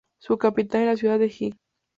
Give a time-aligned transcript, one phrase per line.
[0.19, 1.59] Su capital es la ciudad de Jičín.